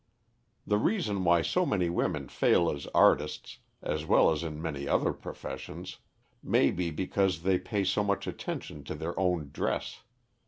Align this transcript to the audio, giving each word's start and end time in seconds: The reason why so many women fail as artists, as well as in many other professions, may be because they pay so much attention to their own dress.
The 0.65 0.79
reason 0.79 1.23
why 1.23 1.43
so 1.43 1.63
many 1.63 1.87
women 1.87 2.27
fail 2.27 2.71
as 2.71 2.87
artists, 2.87 3.59
as 3.83 4.03
well 4.03 4.31
as 4.31 4.41
in 4.43 4.59
many 4.59 4.87
other 4.87 5.13
professions, 5.13 5.99
may 6.41 6.71
be 6.71 6.89
because 6.89 7.43
they 7.43 7.59
pay 7.59 7.83
so 7.83 8.03
much 8.03 8.25
attention 8.25 8.83
to 8.85 8.95
their 8.95 9.13
own 9.19 9.51
dress. 9.53 10.01